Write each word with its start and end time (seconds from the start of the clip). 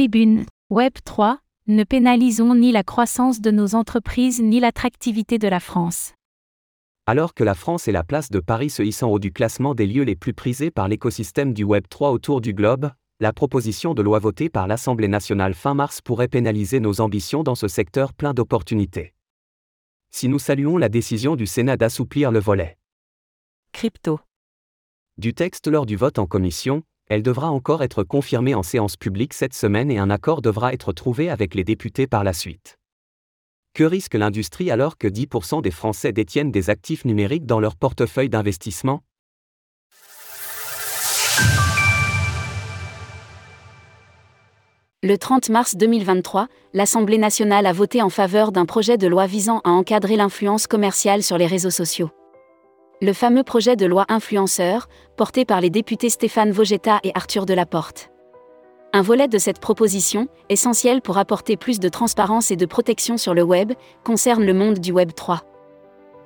Tribune, 0.00 0.46
Web 0.70 0.94
3, 1.04 1.40
ne 1.66 1.84
pénalisons 1.84 2.54
ni 2.54 2.72
la 2.72 2.82
croissance 2.82 3.42
de 3.42 3.50
nos 3.50 3.74
entreprises 3.74 4.40
ni 4.40 4.58
l'attractivité 4.58 5.36
de 5.36 5.46
la 5.46 5.60
France. 5.60 6.14
Alors 7.04 7.34
que 7.34 7.44
la 7.44 7.54
France 7.54 7.86
et 7.86 7.92
la 7.92 8.02
place 8.02 8.30
de 8.30 8.40
Paris 8.40 8.70
se 8.70 8.82
hissant 8.82 9.10
au 9.10 9.18
du 9.18 9.30
classement 9.30 9.74
des 9.74 9.86
lieux 9.86 10.04
les 10.04 10.16
plus 10.16 10.32
prisés 10.32 10.70
par 10.70 10.88
l'écosystème 10.88 11.52
du 11.52 11.64
Web 11.64 11.84
3 11.90 12.12
autour 12.12 12.40
du 12.40 12.54
globe, 12.54 12.90
la 13.20 13.34
proposition 13.34 13.92
de 13.92 14.00
loi 14.00 14.20
votée 14.20 14.48
par 14.48 14.66
l'Assemblée 14.66 15.06
nationale 15.06 15.52
fin 15.52 15.74
mars 15.74 16.00
pourrait 16.00 16.28
pénaliser 16.28 16.80
nos 16.80 17.02
ambitions 17.02 17.42
dans 17.42 17.54
ce 17.54 17.68
secteur 17.68 18.14
plein 18.14 18.32
d'opportunités. 18.32 19.12
Si 20.10 20.28
nous 20.28 20.38
saluons 20.38 20.78
la 20.78 20.88
décision 20.88 21.36
du 21.36 21.44
Sénat 21.44 21.76
d'assouplir 21.76 22.32
le 22.32 22.40
volet 22.40 22.78
Crypto. 23.72 24.18
du 25.18 25.34
texte 25.34 25.66
lors 25.68 25.84
du 25.84 25.96
vote 25.96 26.18
en 26.18 26.24
commission, 26.24 26.84
elle 27.10 27.24
devra 27.24 27.50
encore 27.50 27.82
être 27.82 28.04
confirmée 28.04 28.54
en 28.54 28.62
séance 28.62 28.96
publique 28.96 29.34
cette 29.34 29.52
semaine 29.52 29.90
et 29.90 29.98
un 29.98 30.10
accord 30.10 30.42
devra 30.42 30.72
être 30.72 30.92
trouvé 30.92 31.28
avec 31.28 31.56
les 31.56 31.64
députés 31.64 32.06
par 32.06 32.22
la 32.22 32.32
suite. 32.32 32.78
Que 33.74 33.82
risque 33.82 34.14
l'industrie 34.14 34.70
alors 34.70 34.96
que 34.96 35.08
10% 35.08 35.60
des 35.60 35.72
Français 35.72 36.12
détiennent 36.12 36.52
des 36.52 36.70
actifs 36.70 37.04
numériques 37.04 37.46
dans 37.46 37.58
leur 37.58 37.74
portefeuille 37.74 38.28
d'investissement? 38.28 39.00
Le 45.02 45.16
30 45.16 45.48
mars 45.48 45.76
2023, 45.76 46.46
l'Assemblée 46.74 47.18
nationale 47.18 47.66
a 47.66 47.72
voté 47.72 48.02
en 48.02 48.10
faveur 48.10 48.52
d'un 48.52 48.66
projet 48.66 48.98
de 48.98 49.08
loi 49.08 49.26
visant 49.26 49.60
à 49.64 49.70
encadrer 49.70 50.14
l'influence 50.14 50.68
commerciale 50.68 51.24
sur 51.24 51.38
les 51.38 51.46
réseaux 51.46 51.70
sociaux. 51.70 52.10
Le 53.02 53.14
fameux 53.14 53.44
projet 53.44 53.76
de 53.76 53.86
loi 53.86 54.04
influenceur, 54.10 54.86
porté 55.16 55.46
par 55.46 55.62
les 55.62 55.70
députés 55.70 56.10
Stéphane 56.10 56.50
Vogetta 56.50 57.00
et 57.02 57.12
Arthur 57.14 57.46
Delaporte. 57.46 58.10
Un 58.92 59.00
volet 59.00 59.26
de 59.26 59.38
cette 59.38 59.58
proposition, 59.58 60.28
essentiel 60.50 61.00
pour 61.00 61.16
apporter 61.16 61.56
plus 61.56 61.80
de 61.80 61.88
transparence 61.88 62.50
et 62.50 62.56
de 62.56 62.66
protection 62.66 63.16
sur 63.16 63.32
le 63.32 63.42
web, 63.42 63.72
concerne 64.04 64.44
le 64.44 64.52
monde 64.52 64.80
du 64.80 64.92
Web 64.92 65.14
3. 65.14 65.40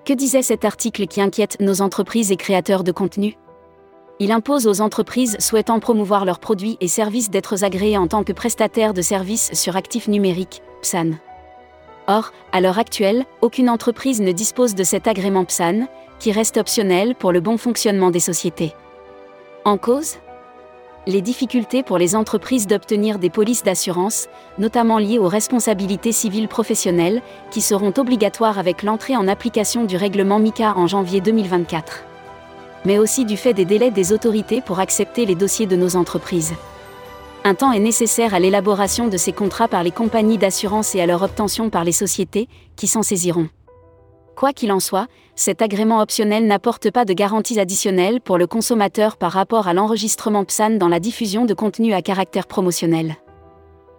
Que 0.04 0.14
disait 0.14 0.42
cet 0.42 0.64
article 0.64 1.06
qui 1.06 1.20
inquiète 1.20 1.58
nos 1.60 1.80
entreprises 1.80 2.32
et 2.32 2.36
créateurs 2.36 2.82
de 2.82 2.90
contenu? 2.90 3.36
Il 4.18 4.32
impose 4.32 4.66
aux 4.66 4.80
entreprises 4.80 5.36
souhaitant 5.38 5.78
promouvoir 5.78 6.24
leurs 6.24 6.40
produits 6.40 6.76
et 6.80 6.88
services 6.88 7.30
d'être 7.30 7.62
agréées 7.62 7.98
en 7.98 8.08
tant 8.08 8.24
que 8.24 8.32
prestataires 8.32 8.94
de 8.94 9.02
services 9.02 9.52
sur 9.52 9.76
actifs 9.76 10.08
numériques, 10.08 10.60
PSAN. 10.82 11.12
Or, 12.08 12.32
à 12.50 12.60
l'heure 12.60 12.80
actuelle, 12.80 13.26
aucune 13.42 13.70
entreprise 13.70 14.20
ne 14.20 14.32
dispose 14.32 14.74
de 14.74 14.82
cet 14.82 15.06
agrément 15.06 15.44
PSAN, 15.44 15.86
qui 16.24 16.32
reste 16.32 16.56
optionnel 16.56 17.14
pour 17.14 17.32
le 17.32 17.40
bon 17.42 17.58
fonctionnement 17.58 18.10
des 18.10 18.18
sociétés. 18.18 18.72
En 19.66 19.76
cause 19.76 20.16
Les 21.06 21.20
difficultés 21.20 21.82
pour 21.82 21.98
les 21.98 22.16
entreprises 22.16 22.66
d'obtenir 22.66 23.18
des 23.18 23.28
polices 23.28 23.62
d'assurance, 23.62 24.28
notamment 24.56 24.96
liées 24.96 25.18
aux 25.18 25.28
responsabilités 25.28 26.12
civiles 26.12 26.48
professionnelles, 26.48 27.20
qui 27.50 27.60
seront 27.60 27.92
obligatoires 27.98 28.58
avec 28.58 28.82
l'entrée 28.82 29.18
en 29.18 29.28
application 29.28 29.84
du 29.84 29.98
règlement 29.98 30.38
MICA 30.38 30.72
en 30.78 30.86
janvier 30.86 31.20
2024 31.20 32.04
mais 32.86 32.98
aussi 32.98 33.24
du 33.24 33.38
fait 33.38 33.54
des 33.54 33.64
délais 33.64 33.90
des 33.90 34.12
autorités 34.12 34.60
pour 34.62 34.78
accepter 34.78 35.24
les 35.24 35.34
dossiers 35.34 35.66
de 35.66 35.76
nos 35.76 35.96
entreprises. 35.96 36.52
Un 37.42 37.54
temps 37.54 37.72
est 37.72 37.80
nécessaire 37.80 38.34
à 38.34 38.40
l'élaboration 38.40 39.08
de 39.08 39.16
ces 39.16 39.32
contrats 39.32 39.68
par 39.68 39.82
les 39.82 39.90
compagnies 39.90 40.36
d'assurance 40.36 40.94
et 40.94 41.00
à 41.00 41.06
leur 41.06 41.22
obtention 41.22 41.70
par 41.70 41.84
les 41.84 41.92
sociétés, 41.92 42.46
qui 42.76 42.86
s'en 42.86 43.02
saisiront. 43.02 43.48
Quoi 44.36 44.52
qu'il 44.52 44.72
en 44.72 44.80
soit, 44.80 45.06
cet 45.36 45.62
agrément 45.62 46.00
optionnel 46.00 46.46
n'apporte 46.46 46.90
pas 46.90 47.04
de 47.04 47.12
garanties 47.12 47.60
additionnelles 47.60 48.20
pour 48.20 48.36
le 48.36 48.48
consommateur 48.48 49.16
par 49.16 49.30
rapport 49.30 49.68
à 49.68 49.74
l'enregistrement 49.74 50.44
PSAN 50.44 50.70
dans 50.70 50.88
la 50.88 50.98
diffusion 50.98 51.44
de 51.44 51.54
contenus 51.54 51.94
à 51.94 52.02
caractère 52.02 52.46
promotionnel. 52.46 53.16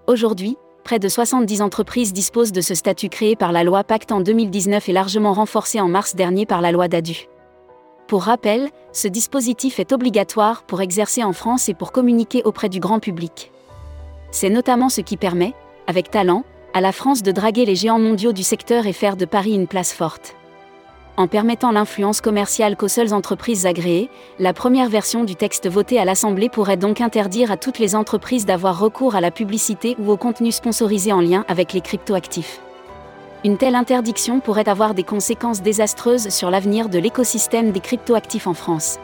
Aujourd'hui, 0.07 0.57
près 0.83 0.99
de 0.99 1.07
70 1.07 1.61
entreprises 1.61 2.11
disposent 2.11 2.51
de 2.51 2.61
ce 2.61 2.75
statut 2.75 3.09
créé 3.09 3.35
par 3.35 3.53
la 3.53 3.63
loi 3.63 3.83
Pacte 3.83 4.11
en 4.11 4.19
2019 4.19 4.89
et 4.89 4.93
largement 4.93 5.33
renforcé 5.33 5.79
en 5.79 5.87
mars 5.87 6.15
dernier 6.15 6.45
par 6.45 6.59
la 6.61 6.71
loi 6.71 6.89
DADU. 6.89 7.27
Pour 8.07 8.23
rappel, 8.23 8.69
ce 8.91 9.07
dispositif 9.07 9.79
est 9.79 9.93
obligatoire 9.93 10.63
pour 10.63 10.81
exercer 10.81 11.23
en 11.23 11.33
France 11.33 11.69
et 11.69 11.73
pour 11.73 11.91
communiquer 11.91 12.43
auprès 12.43 12.69
du 12.69 12.79
grand 12.79 12.99
public. 12.99 13.51
C'est 14.31 14.49
notamment 14.49 14.89
ce 14.89 15.01
qui 15.01 15.17
permet, 15.17 15.53
avec 15.87 16.11
talent, 16.11 16.43
à 16.75 16.81
la 16.81 16.91
France 16.91 17.23
de 17.23 17.31
draguer 17.31 17.63
les 17.63 17.75
géants 17.75 17.99
mondiaux 17.99 18.33
du 18.33 18.43
secteur 18.43 18.85
et 18.85 18.91
faire 18.91 19.15
de 19.15 19.23
Paris 19.23 19.53
une 19.53 19.65
place 19.65 19.93
forte. 19.93 20.35
En 21.15 21.25
permettant 21.25 21.71
l'influence 21.71 22.19
commerciale 22.19 22.75
qu'aux 22.75 22.89
seules 22.89 23.13
entreprises 23.13 23.65
agréées, 23.65 24.09
la 24.39 24.51
première 24.51 24.89
version 24.89 25.23
du 25.23 25.37
texte 25.37 25.69
voté 25.69 25.99
à 25.99 26.03
l'Assemblée 26.03 26.49
pourrait 26.49 26.75
donc 26.75 26.99
interdire 26.99 27.49
à 27.49 27.55
toutes 27.55 27.79
les 27.79 27.95
entreprises 27.95 28.45
d'avoir 28.45 28.77
recours 28.77 29.15
à 29.15 29.21
la 29.21 29.31
publicité 29.31 29.95
ou 29.99 30.11
au 30.11 30.17
contenu 30.17 30.51
sponsorisé 30.51 31.13
en 31.13 31.21
lien 31.21 31.45
avec 31.47 31.71
les 31.71 31.79
cryptoactifs. 31.79 32.59
Une 33.45 33.57
telle 33.57 33.75
interdiction 33.75 34.41
pourrait 34.41 34.67
avoir 34.67 34.93
des 34.95 35.03
conséquences 35.03 35.61
désastreuses 35.61 36.27
sur 36.27 36.51
l'avenir 36.51 36.89
de 36.89 36.99
l'écosystème 36.99 37.71
des 37.71 37.79
cryptoactifs 37.79 38.47
en 38.47 38.53
France. 38.53 38.99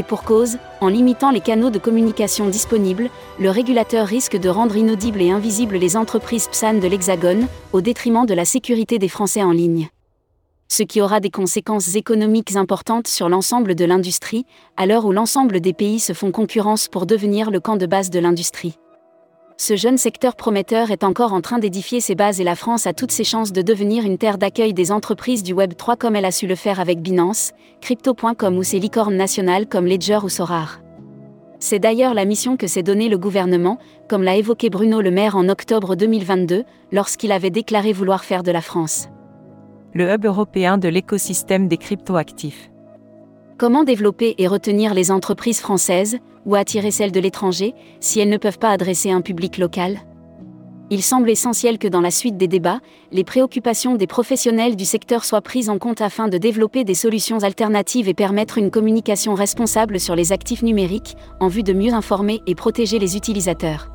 Et 0.00 0.02
pour 0.02 0.22
cause, 0.22 0.56
en 0.80 0.88
limitant 0.88 1.30
les 1.30 1.42
canaux 1.42 1.68
de 1.68 1.78
communication 1.78 2.48
disponibles, 2.48 3.10
le 3.38 3.50
régulateur 3.50 4.06
risque 4.06 4.38
de 4.38 4.48
rendre 4.48 4.74
inaudibles 4.78 5.20
et 5.20 5.30
invisibles 5.30 5.76
les 5.76 5.94
entreprises 5.94 6.48
PSAN 6.48 6.78
de 6.78 6.88
l'Hexagone, 6.88 7.46
au 7.74 7.82
détriment 7.82 8.24
de 8.24 8.32
la 8.32 8.46
sécurité 8.46 8.98
des 8.98 9.08
Français 9.08 9.42
en 9.42 9.52
ligne. 9.52 9.90
Ce 10.68 10.82
qui 10.84 11.02
aura 11.02 11.20
des 11.20 11.28
conséquences 11.28 11.96
économiques 11.96 12.56
importantes 12.56 13.08
sur 13.08 13.28
l'ensemble 13.28 13.74
de 13.74 13.84
l'industrie, 13.84 14.46
à 14.78 14.86
l'heure 14.86 15.04
où 15.04 15.12
l'ensemble 15.12 15.60
des 15.60 15.74
pays 15.74 16.00
se 16.00 16.14
font 16.14 16.32
concurrence 16.32 16.88
pour 16.88 17.04
devenir 17.04 17.50
le 17.50 17.60
camp 17.60 17.76
de 17.76 17.84
base 17.84 18.08
de 18.08 18.20
l'industrie 18.20 18.78
ce 19.60 19.76
jeune 19.76 19.98
secteur 19.98 20.36
prometteur 20.36 20.90
est 20.90 21.04
encore 21.04 21.34
en 21.34 21.42
train 21.42 21.58
d'édifier 21.58 22.00
ses 22.00 22.14
bases 22.14 22.40
et 22.40 22.44
la 22.44 22.56
France 22.56 22.86
a 22.86 22.94
toutes 22.94 23.12
ses 23.12 23.24
chances 23.24 23.52
de 23.52 23.60
devenir 23.60 24.06
une 24.06 24.16
terre 24.16 24.38
d'accueil 24.38 24.72
des 24.72 24.90
entreprises 24.90 25.42
du 25.42 25.52
Web 25.52 25.74
3 25.76 25.96
comme 25.96 26.16
elle 26.16 26.24
a 26.24 26.30
su 26.30 26.46
le 26.46 26.54
faire 26.54 26.80
avec 26.80 27.02
Binance, 27.02 27.52
Crypto.com 27.82 28.56
ou 28.56 28.62
ses 28.62 28.78
licornes 28.78 29.16
nationales 29.16 29.66
comme 29.66 29.84
Ledger 29.84 30.20
ou 30.22 30.30
Sorar. 30.30 30.80
C'est 31.58 31.78
d'ailleurs 31.78 32.14
la 32.14 32.24
mission 32.24 32.56
que 32.56 32.66
s'est 32.66 32.82
donnée 32.82 33.10
le 33.10 33.18
gouvernement, 33.18 33.76
comme 34.08 34.22
l'a 34.22 34.36
évoqué 34.36 34.70
Bruno 34.70 35.02
Le 35.02 35.10
Maire 35.10 35.36
en 35.36 35.46
octobre 35.50 35.94
2022, 35.94 36.64
lorsqu'il 36.90 37.30
avait 37.30 37.50
déclaré 37.50 37.92
vouloir 37.92 38.24
faire 38.24 38.42
de 38.42 38.52
la 38.52 38.62
France 38.62 39.08
le 39.92 40.08
hub 40.10 40.24
européen 40.24 40.78
de 40.78 40.88
l'écosystème 40.88 41.68
des 41.68 41.76
cryptoactifs. 41.76 42.70
Comment 43.58 43.84
développer 43.84 44.36
et 44.38 44.46
retenir 44.46 44.94
les 44.94 45.10
entreprises 45.10 45.60
françaises, 45.60 46.18
ou 46.46 46.54
attirer 46.54 46.90
celles 46.90 47.12
de 47.12 47.20
l'étranger, 47.20 47.74
si 48.00 48.20
elles 48.20 48.28
ne 48.28 48.36
peuvent 48.36 48.58
pas 48.58 48.70
adresser 48.70 49.10
un 49.10 49.20
public 49.20 49.58
local 49.58 50.00
Il 50.90 51.02
semble 51.02 51.30
essentiel 51.30 51.78
que 51.78 51.88
dans 51.88 52.00
la 52.00 52.10
suite 52.10 52.36
des 52.36 52.48
débats, 52.48 52.80
les 53.12 53.24
préoccupations 53.24 53.94
des 53.94 54.06
professionnels 54.06 54.76
du 54.76 54.84
secteur 54.84 55.24
soient 55.24 55.40
prises 55.40 55.68
en 55.68 55.78
compte 55.78 56.00
afin 56.00 56.28
de 56.28 56.38
développer 56.38 56.84
des 56.84 56.94
solutions 56.94 57.38
alternatives 57.38 58.08
et 58.08 58.14
permettre 58.14 58.58
une 58.58 58.70
communication 58.70 59.34
responsable 59.34 60.00
sur 60.00 60.16
les 60.16 60.32
actifs 60.32 60.62
numériques, 60.62 61.16
en 61.38 61.48
vue 61.48 61.62
de 61.62 61.72
mieux 61.72 61.92
informer 61.92 62.40
et 62.46 62.54
protéger 62.54 62.98
les 62.98 63.16
utilisateurs. 63.16 63.90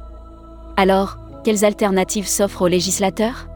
Alors, 0.77 1.17
quelles 1.43 1.65
alternatives 1.65 2.27
s'offrent 2.27 2.63
aux 2.63 2.67
législateurs? 2.67 3.47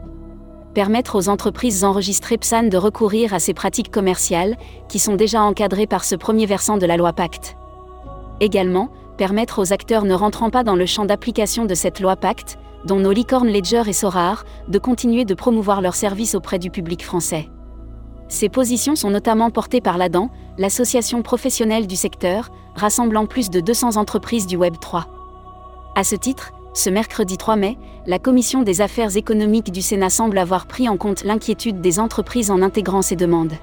Permettre 0.74 1.16
aux 1.16 1.28
entreprises 1.28 1.82
enregistrées 1.82 2.38
PSAN 2.38 2.64
de 2.64 2.76
recourir 2.76 3.34
à 3.34 3.40
ces 3.40 3.54
pratiques 3.54 3.90
commerciales, 3.90 4.56
qui 4.88 4.98
sont 4.98 5.16
déjà 5.16 5.42
encadrées 5.42 5.88
par 5.88 6.04
ce 6.04 6.14
premier 6.14 6.46
versant 6.46 6.78
de 6.78 6.86
la 6.86 6.96
loi 6.96 7.12
Pacte. 7.12 7.56
Également, 8.40 8.88
permettre 9.18 9.60
aux 9.60 9.72
acteurs 9.72 10.04
ne 10.04 10.14
rentrant 10.14 10.50
pas 10.50 10.64
dans 10.64 10.76
le 10.76 10.86
champ 10.86 11.04
d'application 11.04 11.66
de 11.66 11.74
cette 11.74 12.00
loi 12.00 12.16
Pacte, 12.16 12.58
dont 12.86 12.98
nos 12.98 13.12
licornes 13.12 13.48
Ledger 13.48 13.82
et 13.86 13.92
Sorar, 13.92 14.44
de 14.68 14.78
continuer 14.78 15.24
de 15.24 15.34
promouvoir 15.34 15.82
leurs 15.82 15.94
services 15.94 16.34
auprès 16.34 16.58
du 16.58 16.70
public 16.70 17.04
français. 17.04 17.48
Ces 18.28 18.48
positions 18.48 18.96
sont 18.96 19.10
notamment 19.10 19.50
portées 19.50 19.80
par 19.80 19.98
l'ADAN, 19.98 20.30
l'association 20.56 21.20
professionnelle 21.20 21.86
du 21.86 21.96
secteur, 21.96 22.48
rassemblant 22.74 23.26
plus 23.26 23.50
de 23.50 23.60
200 23.60 23.96
entreprises 23.96 24.46
du 24.46 24.56
Web 24.56 24.74
3. 24.80 25.06
À 25.96 26.04
ce 26.04 26.14
titre, 26.14 26.52
ce 26.72 26.88
mercredi 26.88 27.36
3 27.36 27.56
mai, 27.56 27.76
la 28.06 28.20
Commission 28.20 28.62
des 28.62 28.80
affaires 28.80 29.16
économiques 29.16 29.72
du 29.72 29.82
Sénat 29.82 30.08
semble 30.08 30.38
avoir 30.38 30.66
pris 30.66 30.88
en 30.88 30.96
compte 30.96 31.24
l'inquiétude 31.24 31.80
des 31.80 31.98
entreprises 31.98 32.50
en 32.50 32.62
intégrant 32.62 33.02
ces 33.02 33.16
demandes. 33.16 33.54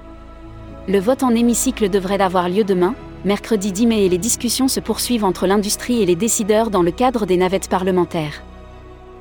Le 0.86 1.00
vote 1.00 1.22
en 1.22 1.30
hémicycle 1.30 1.88
devrait 1.88 2.20
avoir 2.20 2.50
lieu 2.50 2.64
demain, 2.64 2.94
mercredi 3.24 3.72
10 3.72 3.86
mai, 3.86 4.04
et 4.04 4.08
les 4.08 4.18
discussions 4.18 4.68
se 4.68 4.80
poursuivent 4.80 5.24
entre 5.24 5.46
l'industrie 5.46 6.02
et 6.02 6.06
les 6.06 6.16
décideurs 6.16 6.70
dans 6.70 6.82
le 6.82 6.90
cadre 6.90 7.26
des 7.26 7.36
navettes 7.36 7.68
parlementaires. 7.68 8.42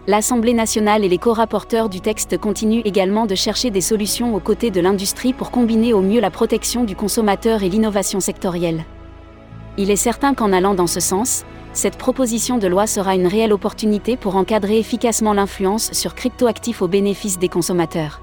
L'Assemblée 0.07 0.53
nationale 0.53 1.03
et 1.03 1.09
les 1.09 1.17
co-rapporteurs 1.17 1.89
du 1.89 1.99
texte 1.99 2.37
continuent 2.37 2.83
également 2.85 3.25
de 3.25 3.35
chercher 3.35 3.71
des 3.71 3.81
solutions 3.81 4.33
aux 4.35 4.39
côtés 4.39 4.71
de 4.71 4.79
l'industrie 4.79 5.33
pour 5.33 5.51
combiner 5.51 5.93
au 5.93 6.01
mieux 6.01 6.21
la 6.21 6.31
protection 6.31 6.85
du 6.85 6.95
consommateur 6.95 7.61
et 7.63 7.69
l'innovation 7.69 8.21
sectorielle. 8.21 8.85
Il 9.77 9.91
est 9.91 9.97
certain 9.97 10.33
qu'en 10.33 10.53
allant 10.53 10.75
dans 10.75 10.87
ce 10.87 11.01
sens, 11.01 11.43
cette 11.73 11.97
proposition 11.97 12.57
de 12.57 12.67
loi 12.67 12.87
sera 12.87 13.15
une 13.15 13.27
réelle 13.27 13.53
opportunité 13.53 14.15
pour 14.15 14.37
encadrer 14.37 14.79
efficacement 14.79 15.33
l'influence 15.33 15.91
sur 15.91 16.15
cryptoactifs 16.15 16.81
au 16.81 16.87
bénéfice 16.87 17.37
des 17.37 17.49
consommateurs. 17.49 18.21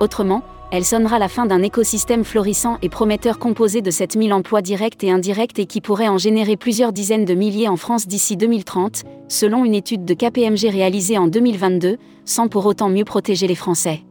Autrement, 0.00 0.42
Elle 0.70 0.84
sonnera 0.84 1.18
la 1.18 1.28
fin 1.28 1.46
d'un 1.46 1.62
écosystème 1.62 2.24
florissant 2.24 2.78
et 2.82 2.88
prometteur 2.88 3.38
composé 3.38 3.80
de 3.80 3.90
7000 3.90 4.32
emplois 4.32 4.62
directs 4.62 5.04
et 5.04 5.10
indirects 5.10 5.58
et 5.58 5.66
qui 5.66 5.80
pourrait 5.80 6.08
en 6.08 6.18
générer 6.18 6.56
plusieurs 6.56 6.92
dizaines 6.92 7.24
de 7.24 7.34
milliers 7.34 7.68
en 7.68 7.76
France 7.76 8.08
d'ici 8.08 8.36
2030, 8.36 9.04
selon 9.28 9.64
une 9.64 9.74
étude 9.74 10.04
de 10.04 10.14
KPMG 10.14 10.70
réalisée 10.70 11.18
en 11.18 11.28
2022, 11.28 11.96
sans 12.24 12.48
pour 12.48 12.66
autant 12.66 12.88
mieux 12.88 13.04
protéger 13.04 13.46
les 13.46 13.54
Français. 13.54 14.02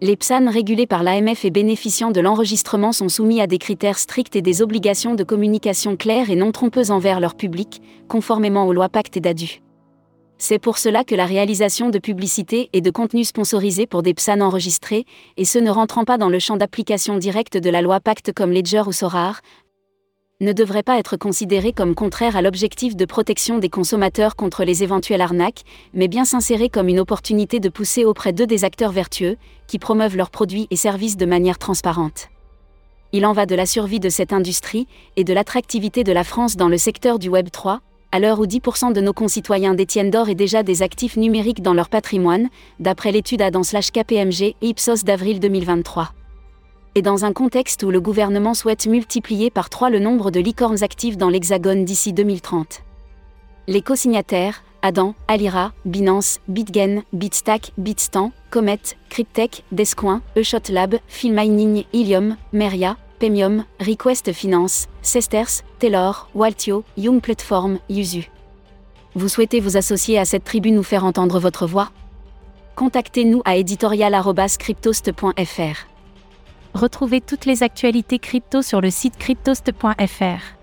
Les 0.00 0.16
PSAN 0.16 0.48
régulés 0.48 0.86
par 0.86 1.02
l'AMF 1.02 1.44
et 1.44 1.50
bénéficiant 1.50 2.12
de 2.12 2.20
l'enregistrement 2.20 2.92
sont 2.92 3.08
soumis 3.08 3.40
à 3.40 3.48
des 3.48 3.58
critères 3.58 3.98
stricts 3.98 4.36
et 4.36 4.42
des 4.42 4.62
obligations 4.62 5.16
de 5.16 5.24
communication 5.24 5.96
claires 5.96 6.30
et 6.30 6.36
non 6.36 6.52
trompeuses 6.52 6.92
envers 6.92 7.18
leur 7.18 7.34
public, 7.34 7.82
conformément 8.06 8.66
aux 8.66 8.72
lois 8.72 8.88
Pacte 8.88 9.16
et 9.16 9.20
DADU. 9.20 9.60
C'est 10.40 10.60
pour 10.60 10.78
cela 10.78 11.02
que 11.02 11.16
la 11.16 11.26
réalisation 11.26 11.90
de 11.90 11.98
publicités 11.98 12.70
et 12.72 12.80
de 12.80 12.90
contenus 12.90 13.28
sponsorisés 13.28 13.88
pour 13.88 14.02
des 14.02 14.14
PSAN 14.14 14.40
enregistrés, 14.40 15.04
et 15.36 15.44
ceux 15.44 15.60
ne 15.60 15.70
rentrant 15.70 16.04
pas 16.04 16.16
dans 16.16 16.28
le 16.28 16.38
champ 16.38 16.56
d'application 16.56 17.18
directe 17.18 17.56
de 17.56 17.70
la 17.70 17.82
loi 17.82 17.98
Pacte 17.98 18.32
comme 18.32 18.52
Ledger 18.52 18.82
ou 18.86 18.92
Sorar, 18.92 19.40
ne 20.40 20.52
devrait 20.52 20.84
pas 20.84 21.00
être 21.00 21.16
considéré 21.16 21.72
comme 21.72 21.96
contraire 21.96 22.36
à 22.36 22.42
l'objectif 22.42 22.94
de 22.94 23.04
protection 23.04 23.58
des 23.58 23.68
consommateurs 23.68 24.36
contre 24.36 24.62
les 24.62 24.84
éventuelles 24.84 25.20
arnaques, 25.20 25.64
mais 25.92 26.06
bien 26.06 26.24
s'insérer 26.24 26.68
comme 26.68 26.88
une 26.88 27.00
opportunité 27.00 27.58
de 27.58 27.68
pousser 27.68 28.04
auprès 28.04 28.32
d'eux 28.32 28.46
des 28.46 28.64
acteurs 28.64 28.92
vertueux, 28.92 29.36
qui 29.66 29.80
promeuvent 29.80 30.16
leurs 30.16 30.30
produits 30.30 30.68
et 30.70 30.76
services 30.76 31.16
de 31.16 31.26
manière 31.26 31.58
transparente. 31.58 32.28
Il 33.10 33.26
en 33.26 33.32
va 33.32 33.46
de 33.46 33.56
la 33.56 33.66
survie 33.66 33.98
de 33.98 34.08
cette 34.08 34.32
industrie 34.32 34.86
et 35.16 35.24
de 35.24 35.32
l'attractivité 35.32 36.04
de 36.04 36.12
la 36.12 36.22
France 36.22 36.56
dans 36.56 36.68
le 36.68 36.78
secteur 36.78 37.18
du 37.18 37.28
Web 37.28 37.50
3, 37.50 37.80
à 38.10 38.18
l'heure 38.18 38.40
où 38.40 38.46
10% 38.46 38.92
de 38.92 39.00
nos 39.00 39.12
concitoyens 39.12 39.74
détiennent 39.74 40.10
d'or 40.10 40.28
et 40.28 40.34
déjà 40.34 40.62
des 40.62 40.82
actifs 40.82 41.16
numériques 41.16 41.62
dans 41.62 41.74
leur 41.74 41.88
patrimoine, 41.88 42.48
d'après 42.80 43.12
l'étude 43.12 43.42
Adam-KPMG 43.42 44.42
et 44.42 44.68
Ipsos 44.68 45.04
d'avril 45.04 45.40
2023. 45.40 46.12
Et 46.94 47.02
dans 47.02 47.24
un 47.24 47.32
contexte 47.32 47.82
où 47.82 47.90
le 47.90 48.00
gouvernement 48.00 48.54
souhaite 48.54 48.86
multiplier 48.86 49.50
par 49.50 49.68
3 49.68 49.90
le 49.90 49.98
nombre 49.98 50.30
de 50.30 50.40
licornes 50.40 50.82
actives 50.82 51.16
dans 51.16 51.28
l'Hexagone 51.28 51.84
d'ici 51.84 52.12
2030. 52.12 52.82
Les 53.66 53.82
co-signataires, 53.82 54.62
Adam, 54.80 55.14
Alira, 55.26 55.72
Binance, 55.84 56.40
Bitgen, 56.48 57.02
Bitstack, 57.12 57.72
Bitstamp, 57.76 58.32
Comet, 58.50 58.80
Cryptech, 59.10 59.64
Descoin, 59.72 60.22
Echotlab, 60.36 60.96
Filmining, 61.08 61.84
Ilium, 61.92 62.36
Meria, 62.52 62.96
Pemium, 63.18 63.64
Request 63.80 64.32
Finance, 64.32 64.86
Sesters, 65.02 65.64
Taylor, 65.78 66.30
Waltio, 66.34 66.84
Young 66.96 67.20
Platform, 67.20 67.78
Yuzu. 67.88 68.30
Vous 69.14 69.28
souhaitez 69.28 69.60
vous 69.60 69.76
associer 69.76 70.18
à 70.18 70.24
cette 70.24 70.44
tribune 70.44 70.78
ou 70.78 70.82
faire 70.82 71.04
entendre 71.04 71.38
votre 71.40 71.66
voix? 71.66 71.90
Contactez-nous 72.76 73.42
à 73.44 73.56
editorial.cryptost.fr. 73.56 75.86
Retrouvez 76.74 77.20
toutes 77.20 77.44
les 77.44 77.64
actualités 77.64 78.18
crypto 78.18 78.62
sur 78.62 78.80
le 78.80 78.90
site 78.90 79.18
cryptost.fr. 79.18 80.56